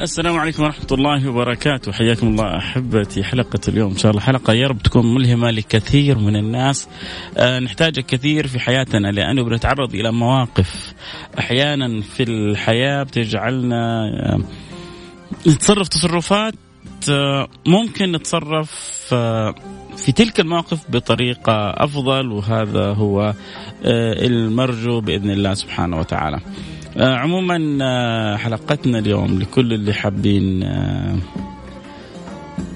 [0.00, 1.92] السلام عليكم ورحمة الله وبركاته.
[1.92, 3.24] حياكم الله أحبتي.
[3.24, 4.52] حلقة اليوم إن شاء الله حلقة.
[4.52, 6.88] يا رب تكون ملهمة لكثير من الناس.
[7.36, 10.94] آه نحتاجها كثير في حياتنا لأنه بنتعرض إلى مواقف.
[11.38, 14.40] أحيانا في الحياة بتجعلنا آه
[15.46, 16.54] نتصرف تصرفات
[17.10, 18.70] آه ممكن نتصرف
[19.12, 19.54] آه
[19.96, 22.32] في تلك المواقف بطريقة أفضل.
[22.32, 23.34] وهذا هو
[23.84, 26.40] المرجو بإذن الله سبحانه وتعالى.
[26.96, 31.16] عموما آه حلقتنا اليوم لكل اللي حابين آه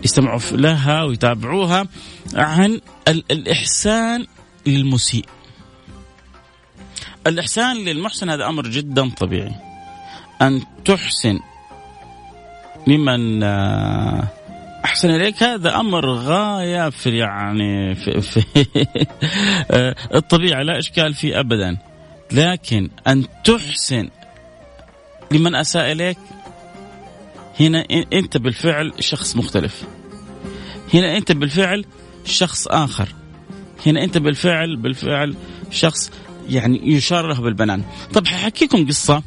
[0.05, 1.86] يستمعوا لها ويتابعوها
[2.34, 4.27] عن الإحسان
[4.66, 5.24] للمسيء.
[7.27, 9.52] الإحسان للمحسن هذا أمر جدا طبيعي.
[10.42, 11.38] أن تحسن
[12.86, 13.42] لمن
[14.84, 18.66] أحسن إليك هذا أمر غاية في يعني في, في
[20.14, 21.94] الطبيعة لا إشكال فيه أبدا.
[22.34, 24.11] لكن أن تحسن
[25.30, 26.19] لمن أساء إليك
[27.61, 29.84] هنا أنت بالفعل شخص مختلف.
[30.95, 31.84] هنا أنت بالفعل
[32.25, 33.08] شخص آخر.
[33.86, 35.36] هنا أنت بالفعل بالفعل
[35.70, 36.11] شخص
[36.48, 37.83] يعني يشار له بالبنان.
[38.14, 39.23] طب ححكيكم قصة.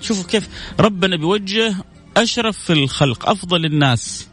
[0.00, 0.48] شوفوا كيف
[0.80, 1.74] ربنا بيوجه
[2.16, 4.28] أشرف الخلق أفضل الناس.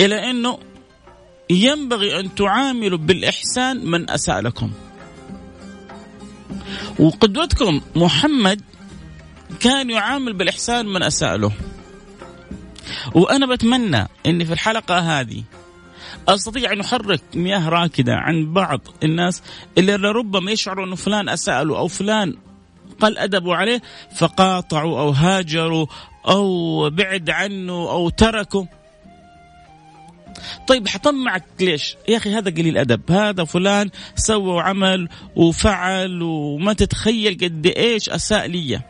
[0.00, 0.58] إلى أنه
[1.50, 4.72] ينبغي أن تعاملوا بالإحسان من أساء لكم.
[6.98, 8.60] وقدوتكم محمد
[9.60, 11.52] كان يعامل بالإحسان من أساء له
[13.14, 15.42] وأنا بتمنى أني في الحلقة هذه
[16.28, 19.42] أستطيع أن أحرك مياه راكدة عن بعض الناس
[19.78, 22.34] اللي لربما يشعروا انه فلان اساء له أو فلان
[23.00, 23.82] قل ادبوا عليه
[24.16, 25.86] فقاطعوا أو هاجروا
[26.28, 28.64] أو بعد عنه أو تركوا.
[30.66, 37.38] طيب حطمعك ليش؟ يا أخي هذا قليل أدب، هذا فلان سوى وعمل وفعل وما تتخيل
[37.42, 38.80] قد إيش أساء لي.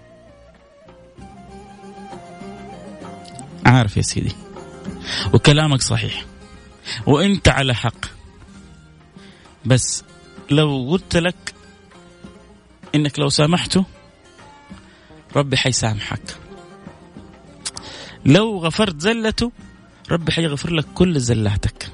[3.67, 4.33] عارف يا سيدي.
[5.35, 6.25] وكلامك صحيح.
[7.07, 8.07] وأنت على حق.
[9.65, 10.05] بس
[10.51, 11.55] لو قلت لك
[12.95, 13.85] إنك لو سامحته
[15.37, 16.37] ربي حيسامحك.
[18.25, 19.53] لو غفرت زلته
[20.11, 21.93] ربي حيغفر لك كل زلاتك.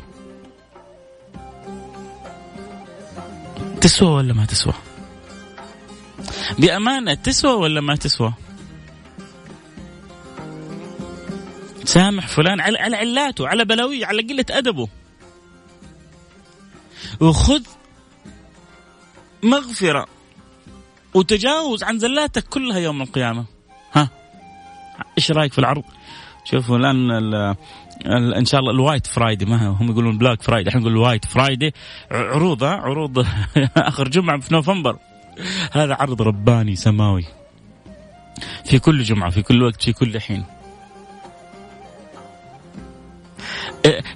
[3.80, 4.74] تسوى ولا ما تسوى؟
[6.58, 8.32] بأمانة تسوى ولا ما تسوى؟
[11.84, 14.88] سامح فلان على على علاته على بلاويه على قلة أدبه.
[17.20, 17.62] وخذ
[19.42, 20.06] مغفرة
[21.14, 23.44] وتجاوز عن زلاتك كلها يوم القيامة.
[23.92, 24.08] ها؟
[25.18, 25.84] إيش رأيك في العرض؟
[26.44, 27.10] شوفوا الان
[28.06, 31.24] إن شاء الله ال White Friday ما هم يقولون Black Friday إحنا نقول ال White
[31.24, 31.74] Friday.
[32.10, 33.18] عروض عروض.
[33.76, 34.96] آخر جمعة في نوفمبر.
[35.72, 37.24] هذا عرض رباني سماوي.
[38.64, 40.44] في كل جمعة في كل وقت في كل حين.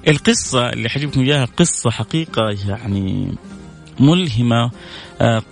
[0.09, 3.35] القصة اللي حجيبكم إياها قصة حقيقة يعني
[4.01, 4.71] ملهمة.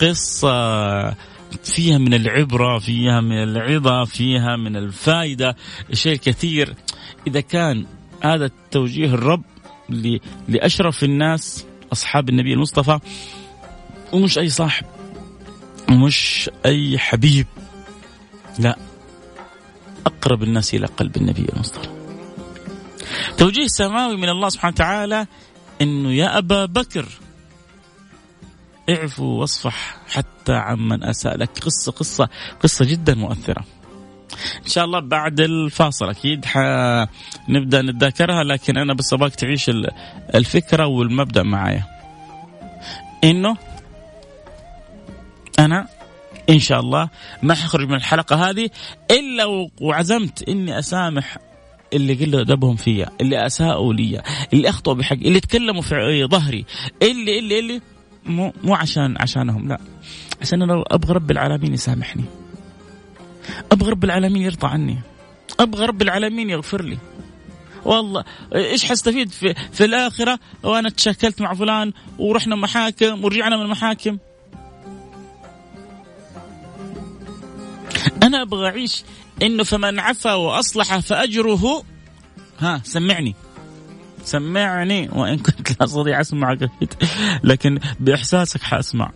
[0.00, 1.10] قصة
[1.64, 5.56] فيها من العبرة فيها من العظة فيها من الفائدة
[5.93, 6.75] شيء كثير.
[7.26, 7.87] إذا كان
[8.34, 9.42] هذا توجيه الرب
[10.48, 12.98] لأشرف الناس أصحاب النبي المصطفى
[14.12, 14.87] ومش أي صاحب
[15.91, 17.47] ومش أي حبيب
[18.59, 18.78] لا
[20.06, 21.88] أقرب الناس إلى قلب النبي المصطفى.
[23.38, 25.26] توجيه سماوي من الله سبحانه وتعالى
[25.81, 27.06] أنه يا أبا بكر
[28.91, 32.28] اعفو واصفح حتى عمن أساء لك قصة قصة
[32.62, 33.64] قصة جدا مؤثرة.
[34.64, 36.08] إن شاء الله بعد الفاصل.
[36.08, 36.44] أكيد
[37.48, 39.70] نبدا نتذاكرها لكن أنا بس أبغاك تعيش
[40.34, 41.84] الفكرة والمبدأ معايا.
[43.24, 43.56] إنه
[45.58, 45.88] أنا
[46.50, 47.08] إن شاء الله
[47.42, 48.70] ما حخرج من الحلقة هذه
[49.10, 51.38] إلا وعزمت إني أسامح
[51.92, 56.64] اللي قلوا ادبهم فيا، اللي أساءوا لي، اللي أخطأوا بحق، اللي تكلموا في ظهري،
[57.02, 57.80] اللي اللي اللي
[58.26, 59.78] مو مو عشان عشانهم لا،
[60.40, 62.24] عشان أنا أبغى رب العالمين يسامحني.
[63.72, 64.98] أبغى رب العالمين يرضى عني.
[65.60, 66.98] أبغى رب العالمين يغفر لي.
[67.84, 74.19] والله إيش حستفيد في, في الآخرة؟ وأنا تشكلت مع فلان ورحنا محاكم ورجعنا من المحاكم.
[78.22, 79.04] أنا أبغى أعيش
[79.43, 81.82] إنه فمن عفا وأصلح فأجره.
[82.58, 83.34] ها سمعني.
[84.25, 85.08] سمعني.
[85.12, 86.70] وإن كنت لا أستطيع اسمعك
[87.44, 89.10] لكن بإحساسك حأسمع.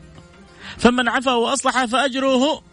[0.78, 2.69] فمن عفا وأصلح فأجره.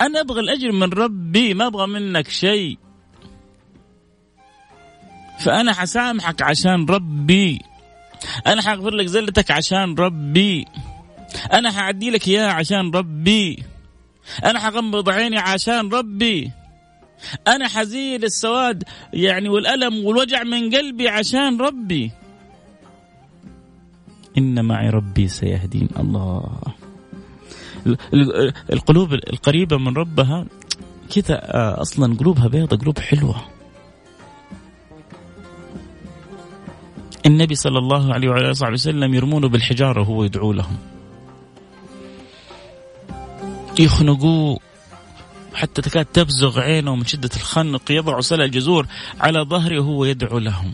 [0.00, 2.78] أنا أبغى الأجر من ربي ما أبغى منك شيء.
[5.40, 7.60] فأنا حسامحك عشان ربي.
[8.46, 10.66] أنا حأغفر لك زلتك عشان ربي.
[11.52, 13.62] أنا حعدي لك إياها عشان ربي.
[14.44, 16.50] أنا حغمض عيني عشان ربي.
[17.48, 22.10] أنا حزين السواد يعني والألم والوجع من قلبي عشان ربي.
[24.38, 26.60] إن معي ربي سيهدين الله.
[28.72, 30.46] القلوب القريبة من ربها
[31.14, 33.36] كذا آه، أصلا قلوبها بيضة قلوب حلوة.
[37.26, 40.76] النبي صلى الله عليه وعلى آله وسلم يرمونه بالحجارة وهو يدعو لهم.
[43.78, 44.58] يخنقوه
[45.54, 48.86] حتى تكاد تبزغ عينه من شدة الخنق يضع سلع الجزور
[49.20, 50.72] على ظهره وهو يدعو لهم.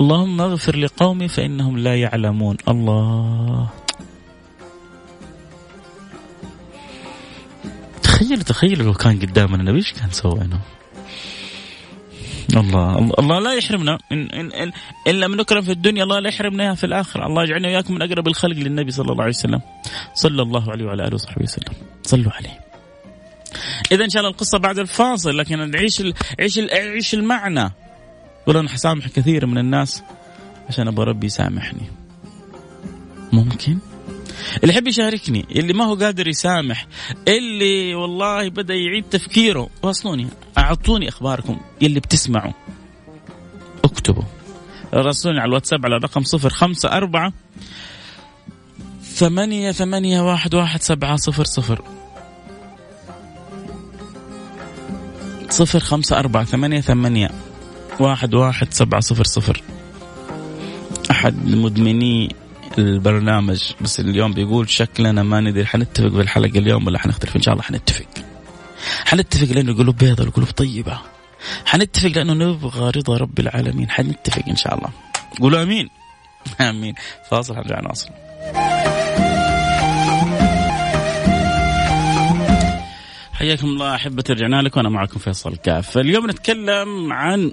[0.00, 2.56] اللهم اغفر لقومي فإنهم لا يعلمون.
[2.68, 3.68] الله.
[8.20, 10.48] تخيل تخيل لو كان قدامنا النبي إيش كان سوى
[12.56, 14.72] الله الله لا يحرمنا إن إن إن,
[15.08, 18.02] إن لم نكرم في الدنيا الله لا يحرمنا اياها في الآخرة، الله يجعلنا وإياكم من
[18.02, 19.60] أقرب الخلق للنبي صلى الله عليه وسلم.
[20.14, 21.74] صلى الله عليه وعلى آله وصحبه وسلم.
[22.02, 22.60] صلوا عليه.
[23.92, 26.02] إذا إن شاء الله القصة بعد الفاصل لكن نعيش
[26.40, 27.70] عيش عيش المعنى.
[28.42, 30.02] يقول أنا حسامح كثير من الناس
[30.68, 31.90] عشان أبغى ربي يسامحني.
[33.32, 33.78] ممكن؟
[34.62, 36.86] اللي يحب يشاركني اللي ما هو قادر يسامح
[37.28, 40.28] اللي والله بدأ يعيد تفكيره واصلوني
[40.58, 42.52] أعطوني أخباركم اللي بتسمعوا.
[43.84, 44.24] اكتبوا.
[44.94, 47.32] راسلوني على الواتساب على الرقم صفر خمسة أربعة
[49.02, 51.82] ثمانية ثمانية واحد واحد سبعة صفر صفر.
[55.48, 57.30] صفر خمسة أربعة ثمانية ثمانية
[58.00, 59.62] واحد واحد سبعة صفر صفر.
[61.10, 62.34] أحد مدمني
[62.78, 67.36] البرنامج بس اليوم بيقول شكلنا ما ندري حنتفق في الحلقة اليوم ولا حنختلف.
[67.36, 68.06] إن شاء الله حنتفق.
[69.04, 70.98] حنتفق لأنه القلوب بيضة القلوب طيبة.
[71.66, 73.90] حنتفق لأنه نبغى رضا رب العالمين.
[73.90, 74.88] حنتفق إن شاء الله.
[75.40, 75.88] قولوا آمين.
[76.60, 76.94] آمين.
[77.30, 78.10] فاصل حنرجع نواصل.
[83.32, 84.80] حياكم الله احبة رجعنا لكم.
[84.80, 85.98] وأنا معكم فيصل كاف.
[85.98, 87.52] اليوم نتكلم عن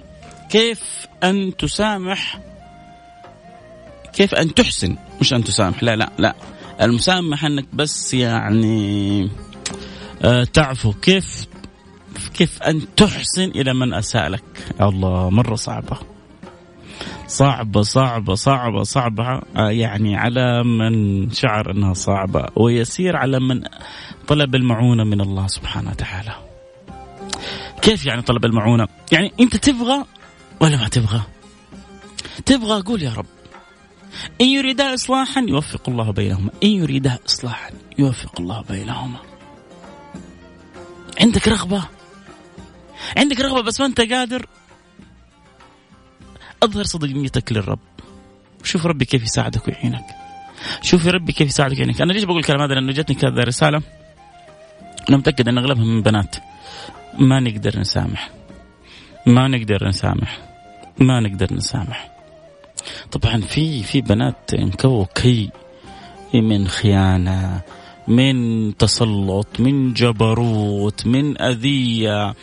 [0.50, 2.47] كيف أن تسامح
[4.12, 6.34] كيف أن تحسن؟ مش أن تسامح لا لا لا.
[6.82, 9.28] المسامحة إنك بس يعني
[10.22, 10.92] آه تعفو.
[10.92, 11.46] كيف
[12.34, 14.44] كيف أن تحسن إلى من اساء لك
[14.80, 15.98] الله مرة صعبة.
[17.26, 19.40] صعبة صعبة صعبة صعبة.
[19.56, 23.62] آه يعني على من شعر إنها صعبة ويسير على من
[24.28, 26.32] طلب المعونة من الله سبحانه وتعالى.
[27.82, 30.04] كيف يعني طلب المعونة؟ يعني أنت تبغى
[30.60, 31.20] ولا ما تبغى؟
[32.46, 33.26] تبغى؟ قول يا رب.
[34.40, 36.50] إن يريدا إصلاحا يوفق الله بينهما.
[36.62, 39.18] إن يريدا إصلاحا يوفق الله بينهما.
[41.20, 41.84] عندك رغبة؟
[43.16, 44.46] عندك رغبة بس ما أنت قادر؟
[46.62, 47.78] أظهر صدقيتك للرب.
[48.64, 50.06] شوف ربي كيف يساعدك ويعينك.
[50.82, 52.00] شوف يا ربي كيف يساعدك ويعينك.
[52.00, 53.82] أنا ليش بقول الكلام هذا؟ لأنه جتني كذا رسالة.
[55.08, 56.36] أنا متأكد أن أغلبها من بنات.
[57.18, 58.30] ما نقدر نسامح.
[59.26, 60.38] ما نقدر نسامح.
[60.98, 62.17] ما نقدر نسامح.
[63.12, 65.50] طبعا في في بنات انكووا كي
[66.34, 67.60] من خيانة
[68.08, 72.34] من تسلط من جبروت من أذية.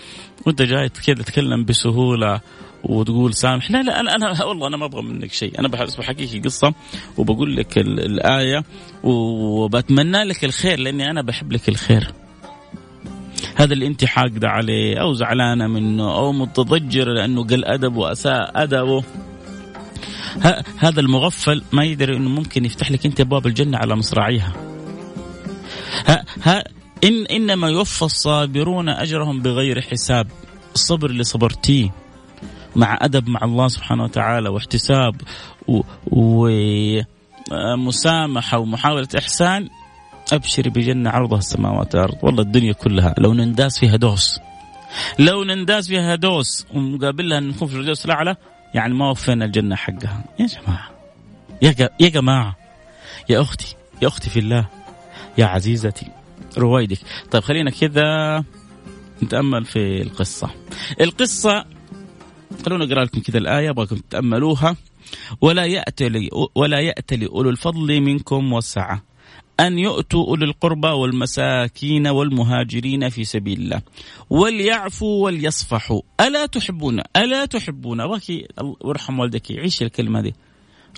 [0.45, 2.42] وأنت جاي كذا تتكلم بسهولة
[2.83, 3.71] وتقول سامح.
[3.71, 5.59] لا لا أنا أنا والله أنا ما أبغى منك شيء.
[5.59, 6.74] أنا بحكيك قصه
[7.18, 8.63] وبقول لك الآية
[9.03, 12.13] وبتمنى لك الخير لأني أنا بحب لك الخير.
[13.56, 19.04] هذا اللي انت حاقده عليه أو زعلانة منه أو متضجره لأنه قل أدب وأساء أدبه.
[20.77, 24.54] هذا المغفل ما يدري إنه ممكن يفتح لك أنت أبواب الجنة على مصراعيها.
[26.07, 26.63] ها ها
[27.04, 30.27] إن إنما يوفى الصابرون أجرهم بغير حساب.
[30.75, 31.94] الصبر اللي صبرتيه
[32.75, 35.21] مع أدب مع الله سبحانه وتعالى واحتساب
[37.77, 39.69] ومسامحة ومحاولة إحسان
[40.33, 42.15] أبشري بجنة عرضها السماوات والأرض.
[42.23, 44.39] والله الدنيا كلها لو ننداس فيها دوس.
[45.19, 48.35] لو ننداس فيها دوس ومقابلها نكون في الفردوس الأعلى
[48.75, 50.23] يعني ما وفينا الجنة حقها.
[50.39, 50.89] يا جماعة
[51.61, 52.55] يا, يا جماعة
[53.29, 54.65] يا أختي يا أختي في الله
[55.37, 56.07] يا عزيزتي
[56.57, 56.99] رويدك.
[57.31, 58.44] طيب خلينا كذا
[59.23, 60.49] نتأمل في القصة.
[61.01, 61.65] القصة
[62.65, 64.75] خلونا أقرأ لكم كذا الآية أبغاكم تتأملوها.
[65.41, 69.03] ولا يأتي ولا يأتي لأولو الفضل منكم والسعة
[69.59, 73.81] أن يؤتوا أولي القربى والمساكين والمهاجرين في سبيل الله.
[74.30, 76.02] وليعفوا وليصفحوا.
[76.19, 78.02] ألا تحبون ألا تحبون.
[78.02, 78.24] أبغاك
[78.81, 80.35] وارحم والدك عيش الكلمة دي.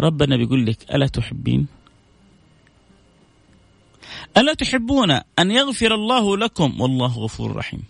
[0.02, 1.68] ربنا بيقول لك ألا تحبين؟
[4.38, 7.84] ألا تحبون أن يغفر الله لكم؟ والله غفور رحيم.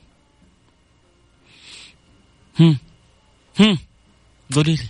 [2.60, 2.78] هم.
[3.60, 3.78] هم.
[4.56, 4.90] قولي لي.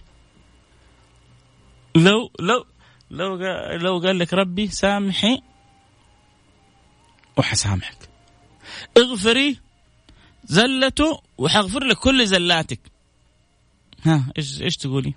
[1.95, 2.65] لو لو
[3.11, 3.35] لو
[3.77, 5.41] لو قال لك ربي سامحي
[7.37, 8.09] وحسامحك.
[8.97, 9.59] اغفري
[10.45, 12.79] زلته وحغفر لك كل زلاتك.
[14.05, 15.13] ها إيش إيش تقولي؟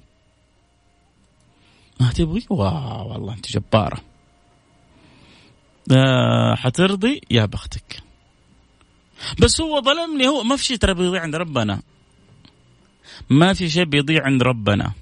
[2.01, 4.01] ما تبغي؟ واو والله أنت جبارة.
[5.93, 8.03] آه حترضي يا بختك.
[9.41, 11.83] بس هو ظلمني هو ما في شيء ترى بيضيع عند ربنا.
[13.31, 14.93] ما في شيء بيضيع عند ربنا.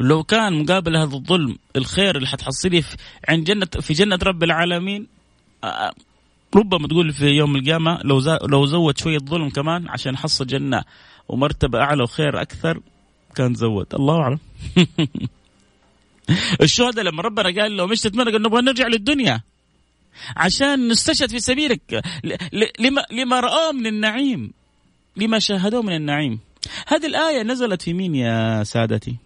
[0.00, 2.84] لو كان مقابل هذا الظلم الخير اللي حتحصليه
[3.28, 5.13] عند جنة في جنة رب العالمين
[6.54, 10.84] ربما تقول في يوم القيامة لو لو زود شوية ظلم كمان عشان يحصل جنة
[11.28, 12.80] ومرتبة أعلى وخير أكثر
[13.34, 13.94] كان زود.
[13.94, 14.38] الله أعلم.
[16.62, 19.40] الشهداء لما ربنا قال لهم إيش تتمنى؟ قال نبغى نرجع للدنيا
[20.36, 22.02] عشان نستشهد في سبيلك.
[22.80, 24.52] لما لما رأوا من النعيم
[25.16, 26.40] لما شاهدوه من النعيم.
[26.86, 29.16] هذه الآية نزلت في مين يا سادتي؟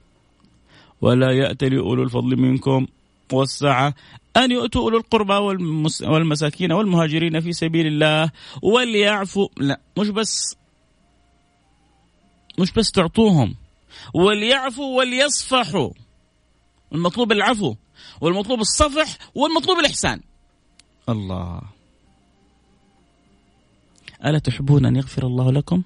[1.01, 2.87] ولا يأتي لأولو الفضل منكم
[3.33, 3.95] والسعة
[4.39, 5.35] أن يؤتوا أولو القربى
[6.03, 8.31] والمساكين والمهاجرين في سبيل الله
[8.63, 10.57] وليعفوا لا مش بس
[12.59, 13.55] مش بس تعطوهم
[14.15, 15.91] وليعفوا وليصفحوا.
[16.93, 17.75] المطلوب العفو
[18.21, 20.21] والمطلوب الصفح والمطلوب الإحسان.
[21.09, 21.61] الله.
[24.25, 25.83] ألا تحبون أن يغفر الله لكم؟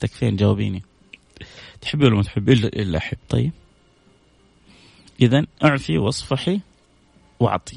[0.00, 0.82] تكفين جاوبيني.
[1.80, 3.18] تحبي ولا ما تحبي؟ إلا أحب.
[3.28, 3.52] طيب.
[5.20, 6.60] إذا أعفي واصفحي.
[7.42, 7.76] وأعطي.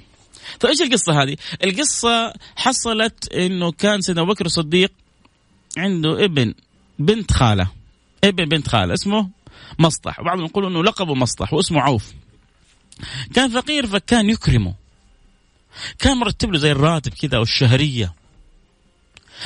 [0.60, 4.91] طيب إيش القصة هذه؟ القصة حصلت إنه كان سيدنا أبو بكر الصديق
[5.77, 6.53] عنده ابن
[7.00, 7.72] بنت خالة.
[8.24, 9.29] ابن بنت خالة اسمه
[9.79, 12.13] مصطح وبعضهم يقولوا إنه لقبه مصطح واسمه عوف.
[13.34, 14.75] كان فقير فكان يكرمه.
[16.00, 18.13] كان مرتب له زي الراتب كذا والشهريه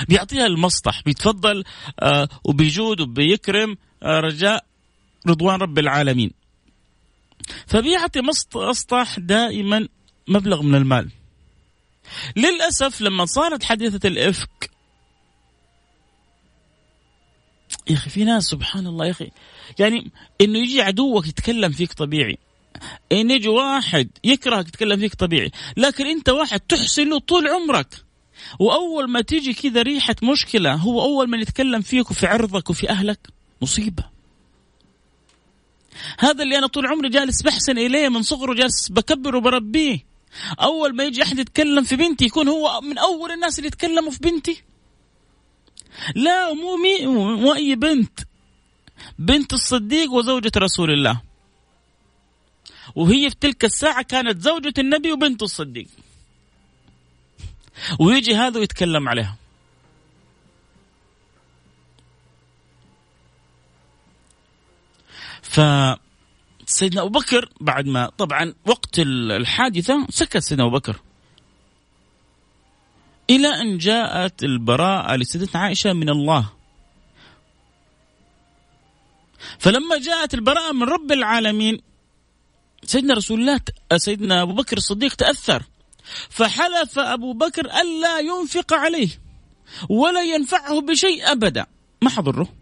[0.08, 1.64] بيعطيها المسطح بيتفضل
[2.00, 4.66] آه وبيجود وبيكرم آه رجاء
[5.28, 6.32] رضوان رب العالمين.
[7.68, 9.88] فبيعطي مسطح دائما
[10.30, 11.10] مبلغ من المال.
[12.36, 14.72] للأسف لما صارت حادثة الإفك
[17.90, 19.32] يا أخي في ناس سبحان الله يا أخي
[19.80, 22.38] يعني إنه يجي عدوك يتكلم فيك طبيعي
[23.12, 28.06] إن يجي واحد يكرهك يتكلم فيك طبيعي لكن أنت واحد تحسن له طول عمرك.
[28.60, 33.28] وأول ما تيجي كذا ريحة مشكلة هو أول من يتكلم فيك وفي عرضك وفي أهلك
[33.62, 34.04] مصيبة.
[36.20, 40.09] هذا اللي أنا طول عمري جالس بحسن إليه من صغره جالس بكبر وبربيه.
[40.60, 44.20] أول ما يجي أحد يتكلم في بنتي يكون هو من أول الناس اللي يتكلموا في
[44.20, 44.64] بنتي.
[46.16, 47.06] لا مو مي
[47.36, 48.20] مو أي بنت.
[49.20, 51.22] بنت الصديق وزوجة رسول الله.
[52.96, 55.88] وهي في تلك الساعة كانت زوجة النبي وبنت الصديق.
[58.00, 59.36] ويجي هذا ويتكلم عليها.
[65.42, 65.60] ف
[66.70, 71.02] سيدنا أبو بكر بعد ما طبعا وقت الحادثة سكت سيدنا أبو بكر.
[73.30, 76.50] إلى أن جاءت البراءة لسيدتنا عائشة من الله.
[79.60, 81.82] فلما جاءت البراءة من رب العالمين
[82.84, 83.60] سيدنا رسول الله
[83.96, 85.64] سيدنا أبو بكر الصديق تأثر.
[86.30, 89.10] فحلف أبو بكر ألا ينفق عليه
[89.90, 91.66] ولا ينفعه بشيء ابدا.
[92.02, 92.54] ما حضره؟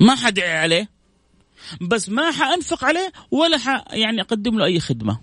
[0.00, 0.95] ما حدعي عليه.
[1.80, 5.18] بس ما حأنفق عليه ولا ح يعني أقدم له أي خدمة.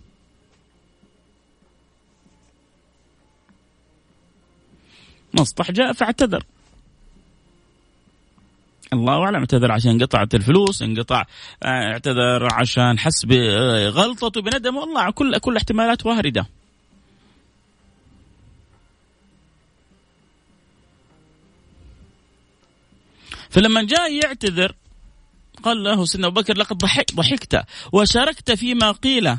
[5.33, 6.43] مصطح جاء فاعتذر.
[8.93, 11.25] الله أعلم اعتذر عشان انقطعت الفلوس انقطع
[11.63, 14.77] آه، اعتذر عشان حس بغلطته بندم.
[14.77, 16.45] والله كل كل احتمالات واردة.
[23.49, 24.75] فلما جاء يعتذر
[25.63, 27.65] قال له سيدنا أبو بكر لقد ضحك ضحكت.
[27.91, 29.38] وشاركت فيما قيل.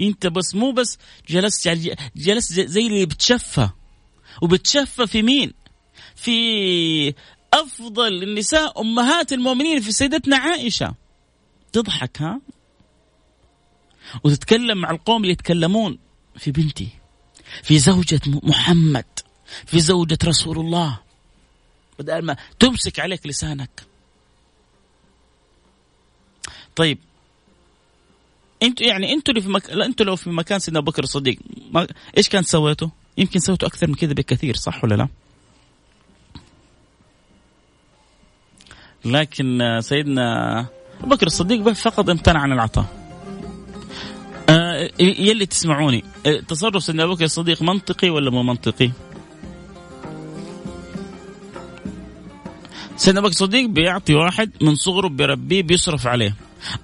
[0.00, 3.68] أنت بس مو بس جلست يعني جلست زي اللي بتشفى.
[4.42, 5.52] وبتشفى في مين؟
[6.16, 7.14] في
[7.54, 10.94] أفضل النساء أمهات المؤمنين في سيدتنا عائشة.
[11.72, 12.40] تضحك ها؟
[14.24, 15.98] وتتكلم مع القوم اللي يتكلمون
[16.36, 16.88] في بنتي
[17.62, 19.04] في زوجة محمد
[19.66, 21.00] في زوجة رسول الله.
[22.00, 23.82] بدل ما تمسك عليك لسانك
[26.76, 26.98] طيب
[28.62, 29.70] أنتوا يعني أنتوا اللي في مك...
[29.70, 31.38] أنتوا لو في مكان سيدنا أبو بكر الصديق
[31.72, 31.86] ما...
[32.16, 32.88] إيش كان سويتوا؟
[33.18, 35.08] يمكن سويتوا أكثر من كذا بكثير صح ولا لا؟
[39.04, 40.58] لكن سيدنا
[41.00, 42.86] أبو بكر الصديق فقط امتنع عن العطاء.
[44.48, 48.90] آه يلي تسمعوني آه، تصرف سيدنا أبو بكر الصديق منطقي ولا مو منطقي؟
[53.00, 56.34] سيدنا ابو بكر الصديق بيعطي واحد من صغره بيربيه بيصرف عليه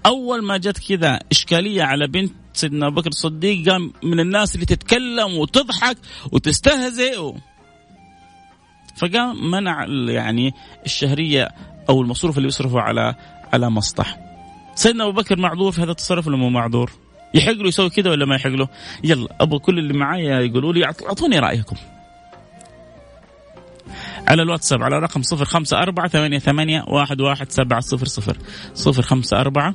[0.07, 4.67] أول ما جت كذا إشكالية على بنت سيدنا ابو بكر الصديق قام من الناس اللي
[4.67, 5.97] تتكلم وتضحك
[6.33, 7.33] وتستهزئ.
[8.97, 10.53] فقام منع يعني
[10.87, 11.49] الشهرية
[11.89, 13.15] أو المصروف اللي يصرفه على
[13.53, 14.19] على مسطح
[14.75, 16.93] سيدنا أبو بكر معذور في هذا التصرف ولا مو معذور؟
[17.35, 18.69] يحق له يسوي كذا ولا ما يحق له؟
[19.05, 21.77] يلا أبغى كل اللي معايا يقولوا لي أعطوني رأيكم.
[27.81, 28.37] صفر صفر
[28.75, 29.75] صفر خمسة أربعة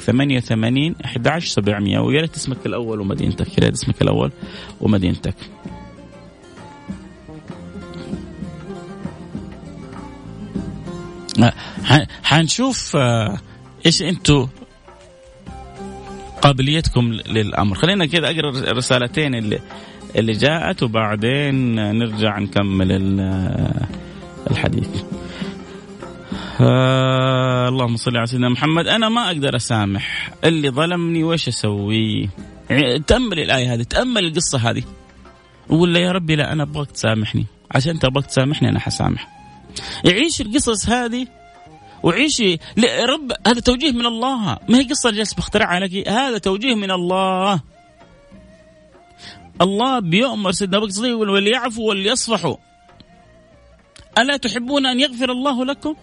[0.00, 1.98] ثمانية ثمانين أحد عشر سبعمية.
[1.98, 4.32] ويا ريت اسمك الأول ومدينتك يا ريت اسمك الأول
[4.80, 5.34] ومدينتك.
[12.22, 13.38] حنشوف آه،
[13.86, 14.48] إيش أنتم
[16.42, 17.74] قابليتكم للأمر.
[17.74, 19.60] خلينا كذا أقرأ الرسالتين اللي
[20.16, 22.88] اللي جاءت وبعدين نرجع نكمل
[24.50, 24.88] الحديث.
[26.60, 28.86] آه اللهم صل على سيدنا محمد.
[28.86, 32.28] أنا ما أقدر أسامح اللي ظلمني وش أسوي.
[32.70, 34.82] يعني تأمل الآية هذه تأمل القصة هذه.
[35.68, 37.46] وقول له يا ربي لا أنا أبغاك تسامحني.
[37.70, 39.28] عشان أنت أبغاك تسامحني أنا حسامح.
[40.04, 41.26] يعيش القصص هذه
[42.02, 42.58] وعيشي
[43.08, 44.58] رب هذا توجيه من الله.
[44.68, 47.60] ما هي قصة جالس بخترعها لك هذا توجيه من الله.
[49.60, 52.56] الله بيؤمر سيدنا أبو بكر وليعفوا وليصفحوا.
[54.18, 55.94] ألا تحبون أن يغفر الله لكم؟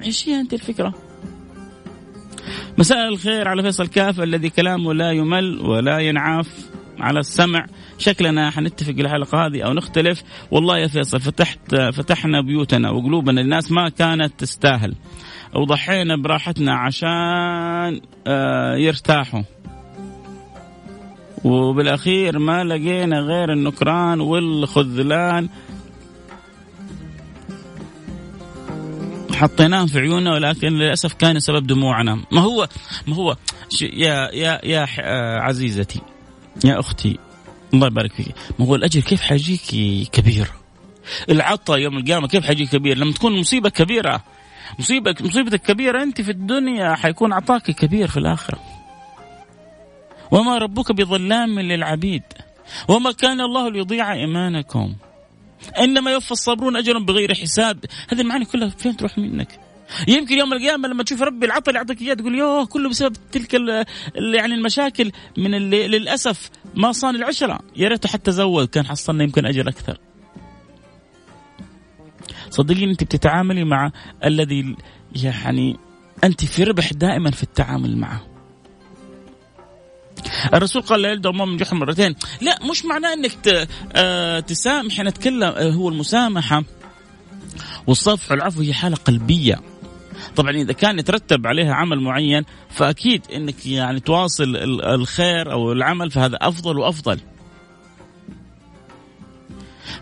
[0.00, 0.94] عيشيها انت الفكرة؟
[2.78, 7.66] مساء الخير على فيصل كاف الذي كلامه لا يمل ولا ينعاف على السمع.
[7.98, 10.22] شكلنا حنتفق الحلقة هذه أو نختلف.
[10.50, 14.94] والله يا فيصل فتحت فتحنا بيوتنا وقلوبنا الناس ما كانت تستاهل.
[15.54, 19.42] وضحينا براحتنا عشان آه، يرتاحوا.
[21.44, 25.48] وبالأخير ما لقينا غير النكران والخذلان.
[29.34, 32.20] حطيناهم في عيوننا ولكن للأسف كان سبب دموعنا.
[32.32, 32.68] ما هو
[33.06, 33.36] ما هو
[33.82, 36.00] يا يا يا آه، عزيزتي
[36.64, 37.18] يا أختي
[37.74, 38.34] الله يبارك فيك.
[38.58, 39.60] ما هو الأجر كيف حيجيك
[40.10, 40.46] كبير؟
[41.30, 44.22] العطاء يوم القيامة كيف حيجيك كبير؟ لما تكون مصيبة كبيرة
[44.78, 48.58] مصيبه مصيبتك كبيرة أنت في الدنيا حيكون عطاك كبير في الآخرة.
[50.30, 52.22] وما ربك بظلام للعبيد
[52.88, 54.94] وما كان الله ليضيع إيمانكم.
[55.78, 57.84] إنما يوفى الصابرون اجرا بغير حساب.
[58.08, 59.60] هذه المعاني كلها فين تروح منك؟
[60.08, 63.54] يمكن يوم القيامة لما تشوف ربي العطاء اللي يعطيك إياه تقول يوه كله بسبب تلك
[64.14, 65.12] يعني المشاكل.
[65.36, 67.60] من اللي للأسف ما صان العشرة.
[67.76, 69.98] يا ريته حتى زود كان حصلنا يمكن اجر أكثر.
[72.50, 73.92] صدقيني أنت بتتعاملي مع
[74.24, 74.76] الذي
[75.22, 75.76] يعني
[76.24, 78.37] أنت في ربح دائما في التعامل معه.
[80.54, 82.14] الرسول قال لا يلد من جحر مرتين.
[82.40, 85.00] لا مش معناه إنك آه، تسامح.
[85.00, 86.62] نتكلم آه، هو المسامحة
[87.86, 89.60] والصفح والعفو هي حالة قلبية.
[90.36, 96.38] طبعا إذا كان يترتب عليها عمل معين فأكيد إنك يعني تواصل الخير أو العمل فهذا
[96.40, 97.20] أفضل وأفضل.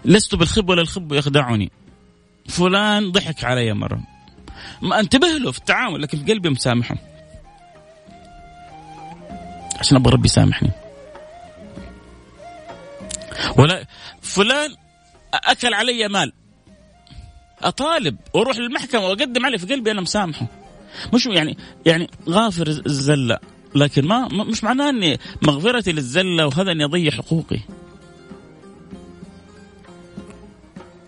[0.05, 1.71] لست بالخب ولا الخب يخدعني.
[2.49, 4.01] فلان ضحك علي مرة.
[4.83, 6.97] ما انتبه له في التعامل لكن في قلبي مسامحه.
[9.79, 10.71] عشان أبغى ربي يسامحني.
[13.59, 13.87] ولا
[14.23, 14.77] فلان
[15.35, 16.33] أكل علي مال.
[17.63, 20.47] أطالب وأروح للمحكمة وأقدم عليه في قلبي أنا مسامحه.
[21.15, 23.39] مش يعني يعني غافر الزلة
[23.75, 27.61] لكن ما مش معناه إني مغفرتي للزلة وهذا إني أضيع حقوقي.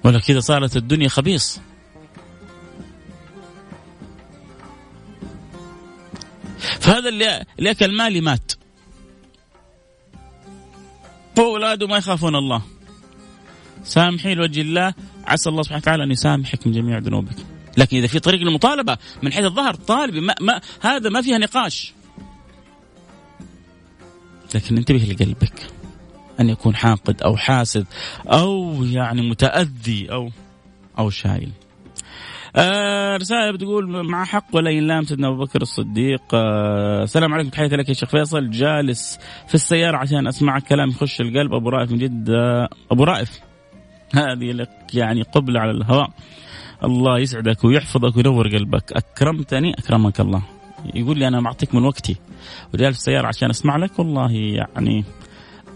[0.04, 1.61] ولا كذا صارت الدنيا خبيص.
[6.81, 8.52] فهذا اللي اللي أكل مالي مات.
[11.68, 12.62] فاولاده ما يخافون الله.
[13.85, 14.94] سامحي لوجه الله.
[15.26, 17.37] عسى الله سبحانه وتعالى أن يسامحك من جميع ذنوبك.
[17.76, 21.92] لكن إذا في طريق المطالبه من حيث الظهر طالبي ما, ما هذا ما فيها نقاش.
[24.54, 25.66] لكن انتبه لقلبك.
[26.40, 27.87] أن يكون حاقد أو حاسد
[28.26, 30.31] أو يعني متأذي أو
[30.98, 31.52] أو شايل.
[32.57, 36.23] آه رسالة بتقول مع حق ولا لام سيدنا أبو بكر الصديق.
[36.35, 38.51] آه السلام عليكم تحياتي لك يا شيخ فيصل.
[38.51, 41.55] جالس في السيارة عشان أسمع كلام يخش القلب.
[41.55, 42.69] أبو رائف من جدة.
[42.93, 43.41] أبو رائف
[44.15, 46.11] هذه لك يعني قبلة على الهواء.
[46.85, 48.93] الله يسعدك ويحفظك وينور قلبك.
[48.93, 50.43] أكرمتني؟ أكرمك الله.
[50.95, 52.17] يقول لي أنا معطيك من وقتي.
[52.75, 53.99] وجالس في السيارة عشان أسمع لك.
[53.99, 55.05] والله يعني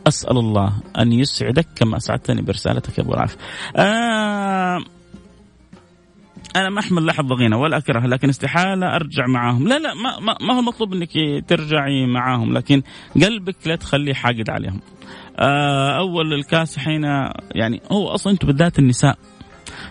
[0.06, 3.36] أسأل الله أن يسعدك كما أسعدتني برسالتك يا أبو رائف.
[3.76, 4.78] آه
[6.56, 9.68] أنا ما أحمل لحظة غنى ولا اكره لكن استحالة أرجع معاهم.
[9.68, 11.10] لا لا ما, ما, ما هو مطلوب إنك
[11.48, 12.82] ترجعي معاهم لكن
[13.22, 14.80] قلبك لا تخليه حاقد عليهم.
[15.38, 17.04] آه أول الكاس حين
[17.54, 19.18] يعني هو أصلا أنتم بالذات النساء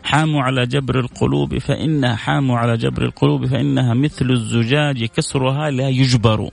[0.03, 6.49] حاموا على جبر القلوب فإنها حاموا على جبر القلوب فإنها مثل الزجاج كسرها لا يجبر.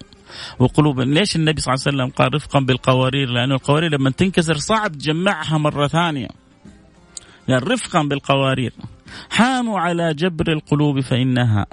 [0.58, 4.92] وقلوب ليش النبي صلى الله عليه وسلم قال رفقا بالقوارير؟ لأن القوارير لما تنكسر صعب
[4.92, 6.28] تجمعها مرة ثانية.
[7.48, 8.72] يعني رفقا بالقوارير.
[9.30, 11.66] حاموا على جبر القلوب فإنها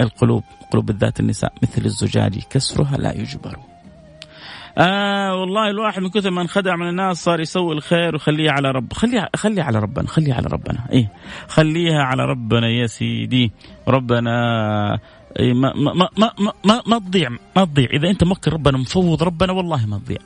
[0.00, 3.56] القلوب قلوب بالذات النساء مثل الزجاج كسرها لا يجبر.
[4.78, 8.92] آه والله الواحد من كثر ما انخدع من الناس صار يسوي الخير وخليه على رب.
[8.92, 10.86] خليه خليه على ربنا خليه على ربنا.
[10.92, 11.12] إيه
[11.48, 13.52] خليها على ربنا يا سيدي.
[13.88, 14.30] ربنا
[15.38, 17.90] إيه ما ما ما ما ما, ما تضيع ما تضيع.
[17.90, 20.18] إذا أنت موكل ربنا مفوض ربنا والله ما تضيع.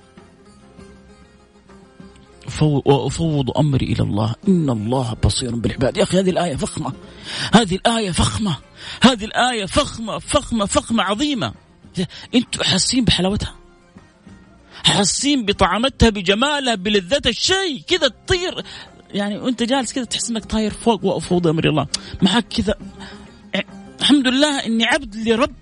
[2.63, 4.35] وأفوض أمري إلى الله.
[4.49, 5.97] إن الله بصير بالعباد.
[5.97, 6.93] يا أخي هذه الآية فخمة.
[7.55, 8.57] هذه الآية فخمة.
[9.03, 11.55] هذه الآية فخمة فخمة فخمة عظيمة.
[12.35, 13.55] أنتم حاسين بحلاوتها؟
[14.85, 18.65] حاسين بطعمتها بجمالها بلذة الشيء كذا تطير.
[19.11, 21.87] يعني وأنت جالس كذا تحس إنك طاير فوق وأفوض أمر الله.
[22.23, 22.75] معك كذا.
[24.01, 25.55] الحمد لله إني عبد لرب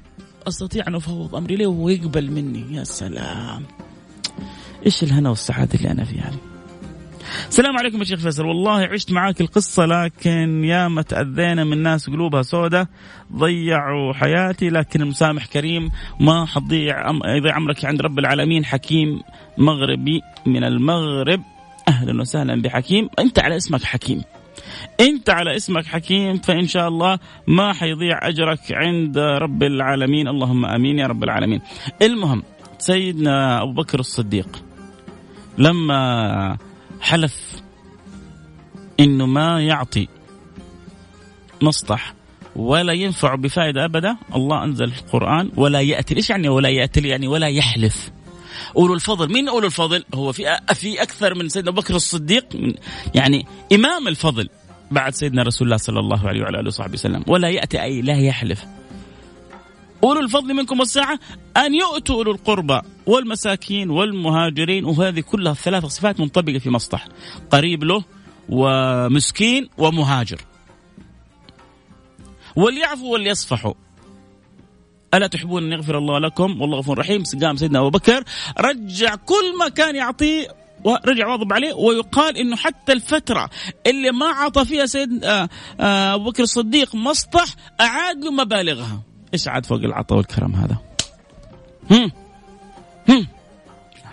[0.48, 1.56] أستطيع أن أفوض أمري.
[1.56, 2.76] له وهو يقبل مني.
[2.76, 3.66] يا سلام.
[4.86, 6.32] إيش الهنا والسعادة اللي أنا فيها؟
[7.48, 8.44] السلام عليكم يا شيخ فيصل.
[8.44, 12.88] والله عشت معاك القصة لكن يا ما تأذينا من ناس قلوبها سودة
[13.36, 15.90] ضيعوا حياتي لكن المسامح كريم
[16.20, 19.20] ما حضيع يضيع عمرك عند رب العالمين حكيم
[19.58, 21.42] مغربي من المغرب.
[21.88, 23.08] أهلا وسهلا بحكيم.
[23.18, 24.22] أنت على اسمك حكيم.
[25.00, 30.28] أنت على اسمك حكيم فإن شاء الله ما حيضيع أجرك عند رب العالمين.
[30.28, 31.60] اللهم آمين يا رب العالمين.
[32.02, 32.42] المهم
[32.78, 34.62] سيدنا أبو بكر الصديق
[35.58, 36.56] لما
[37.02, 37.62] حلف
[39.00, 40.08] إنه ما يعطي
[41.62, 42.14] مصطح
[42.56, 44.16] ولا ينفع بفائدة أبدا.
[44.34, 46.16] الله أنزل في القرآن ولا يأتي.
[46.16, 48.10] إيش يعني ولا يأتي يعني ولا يحلف.
[48.76, 49.32] أولو الفضل.
[49.32, 52.44] مين أولو الفضل؟ هو في في أكثر من سيدنا بكر الصديق
[53.14, 54.48] يعني إمام الفضل
[54.90, 57.24] بعد سيدنا رسول الله صلى الله عليه وعلى آله وصحبه وسلم.
[57.26, 58.64] ولا يأتي أي لا يحلف.
[60.04, 61.18] أولو الفضل منكم والساعة
[61.56, 67.06] أن يؤتوا أولو القربى والمساكين والمهاجرين وهذه كلها الثلاث صفات منطبقة في مصطح
[67.50, 68.04] قريب له
[68.48, 70.40] ومسكين ومهاجر.
[72.56, 73.74] وليعفوا وليصفحوا.
[75.14, 77.22] ألا تحبون أن يغفر الله لكم؟ والله غفور رحيم.
[77.42, 78.24] قام سيدنا أبو بكر
[78.60, 80.48] رجع كل ما كان يعطيه
[80.84, 83.50] ورجع واظب عليه ويقال إنه حتى الفترة
[83.86, 85.48] اللي ما عطى فيها سيد آه،
[85.80, 87.46] آه، أبو بكر الصديق مسطح
[87.80, 89.11] أعاد له مبالغها.
[89.34, 90.76] إيش عاد فوق العطاء والكرم هذا؟
[91.90, 92.12] هم.
[93.08, 93.26] هم.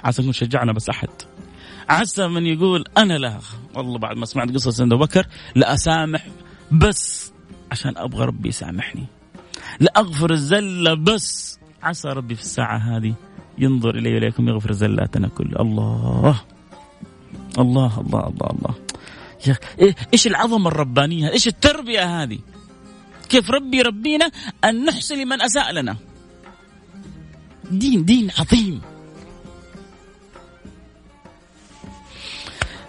[0.04, 1.10] عسى يكون شجعنا بس أحد.
[1.90, 3.40] عسى من يقول أنا لا.
[3.76, 6.28] والله بعد ما سمعت قصة أبو بكر لاسامح
[6.72, 7.32] بس
[7.72, 9.06] عشان أبغى ربي يسامحني.
[9.80, 13.14] لاغفر الزلة بس عسى ربي في الساعة هذه
[13.58, 15.56] ينظر إلي وإليكم يغفر زلاتنا كل.
[15.60, 16.42] الله.
[17.60, 18.76] الله الله الله الله.
[19.48, 19.58] يا
[20.14, 22.40] إيش العظمة الربانية؟ إيش التربية هذه؟
[23.30, 24.32] كيف ربي يربينا
[24.65, 25.96] أن نحسن لمن أساء لنا.
[27.72, 28.82] دين دين عظيم.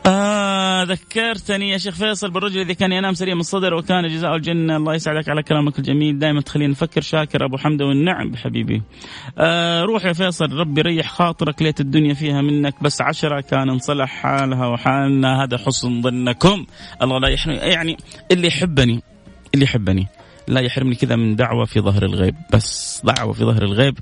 [0.06, 4.76] آه ذكرتني يا شيخ فيصل بالرجل الذي كان ينام سليم الصدر وكان جزاء الجنة.
[4.76, 6.18] الله يسعدك على كلامك الجميل.
[6.18, 8.82] دائما تخلينا نفكر شاكر أبو حمد والنعم بحبيبي.
[9.38, 12.74] آه روح يا فيصل ربي ريح خاطرك ليت الدنيا فيها منك.
[12.82, 15.44] بس عشرة كان انصلح حالها وحالنا.
[15.44, 16.66] هذا حسن ظنكم.
[17.02, 17.96] الله لا يحرم يعني
[18.32, 19.02] اللي يحبني
[19.54, 20.06] اللي يحبني.
[20.50, 22.34] لا يحرمني كذا من دعوة في ظهر الغيب.
[22.52, 23.98] بس دعوة في ظهر الغيب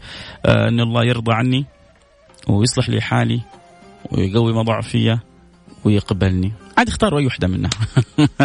[0.47, 1.67] آه أن الله يرضى عني
[2.49, 3.41] ويصلح لي حالي
[4.13, 5.19] ويقوي مضاعف فيا
[5.85, 6.53] ويقبلني.
[6.79, 7.71] عاد اختاروا أي وحدة منها.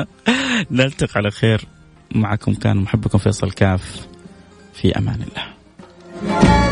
[0.71, 1.65] نلتقي على خير.
[2.15, 4.07] معكم كان محبكم فيصل كاف.
[4.73, 6.62] في أمان الله.